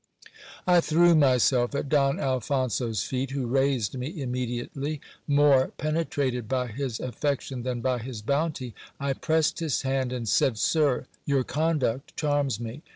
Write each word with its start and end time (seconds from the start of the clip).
I 0.65 0.81
threw 0.81 1.13
myself 1.13 1.75
at 1.75 1.87
Don 1.87 2.19
Alphonso's 2.19 3.03
feet, 3.03 3.29
who 3.29 3.45
raised 3.45 3.95
me 3.95 4.19
immediately. 4.19 4.99
More 5.27 5.73
penetrated 5.77 6.49
by 6.49 6.69
his 6.69 6.99
affection 6.99 7.61
than 7.61 7.81
by 7.81 7.99
his 7.99 8.23
bounty, 8.23 8.73
I 8.99 9.13
pressed 9.13 9.59
his 9.59 9.83
hand 9.83 10.11
and 10.11 10.27
said, 10.27 10.57
Sir, 10.57 11.05
your 11.23 11.43
conduct 11.43 12.17
charms 12.17 12.59
me. 12.59 12.81